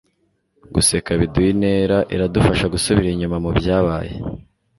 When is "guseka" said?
0.73-1.09